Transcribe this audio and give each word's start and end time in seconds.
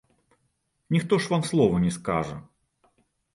Ніхто 0.89 1.19
ж 1.19 1.29
вам 1.31 1.43
слова 1.43 1.79
не 1.85 1.91
скажа! 1.99 2.39